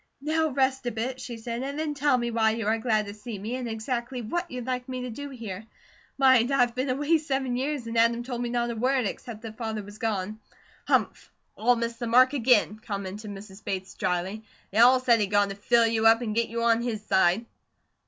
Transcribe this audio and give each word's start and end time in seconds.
"Now 0.19 0.47
rest 0.47 0.87
a 0.87 0.91
bit," 0.91 1.21
she 1.21 1.37
said, 1.37 1.61
"and 1.61 1.77
then 1.77 1.93
tell 1.93 2.17
me 2.17 2.31
why 2.31 2.53
you 2.55 2.65
are 2.65 2.79
glad 2.79 3.05
to 3.05 3.13
see 3.13 3.37
me, 3.37 3.55
and 3.55 3.69
exactly 3.69 4.19
what 4.23 4.49
you'd 4.49 4.65
like 4.65 4.89
me 4.89 5.01
to 5.01 5.11
do 5.11 5.29
here. 5.29 5.67
Mind, 6.17 6.49
I've 6.51 6.73
been 6.73 6.89
away 6.89 7.19
seven 7.19 7.55
years, 7.55 7.85
and 7.85 7.95
Adam 7.95 8.23
told 8.23 8.41
me 8.41 8.49
not 8.49 8.71
a 8.71 8.75
word, 8.75 9.05
except 9.05 9.43
that 9.43 9.57
Father 9.59 9.83
was 9.83 9.99
gone." 9.99 10.39
"Humph! 10.87 11.31
All 11.55 11.75
missed 11.75 11.99
the 11.99 12.07
mark 12.07 12.33
again," 12.33 12.79
commented 12.79 13.29
Mrs. 13.29 13.63
Bates 13.63 13.93
dryly. 13.93 14.43
"They 14.71 14.79
all 14.79 14.99
said 14.99 15.19
he'd 15.19 15.27
gone 15.27 15.49
to 15.49 15.55
fill 15.55 15.85
you 15.85 16.07
up, 16.07 16.23
and 16.23 16.33
get 16.33 16.49
you 16.49 16.63
on 16.63 16.81
his 16.81 17.05
side." 17.05 17.45